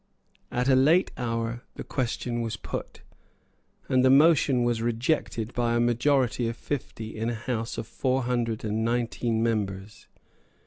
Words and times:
At 0.51 0.67
a 0.67 0.73
late 0.73 1.11
hour 1.15 1.61
the 1.75 1.83
question 1.83 2.41
was 2.41 2.57
put; 2.57 3.03
and 3.87 4.03
the 4.03 4.09
motion 4.09 4.63
was 4.63 4.81
rejected 4.81 5.53
by 5.53 5.75
a 5.75 5.79
majority 5.79 6.47
of 6.47 6.57
fifty 6.57 7.15
in 7.15 7.29
a 7.29 7.35
house 7.35 7.77
of 7.77 7.85
four 7.85 8.23
hundred 8.23 8.63
and 8.65 8.83
nineteen 8.83 9.43
members. 9.43 10.07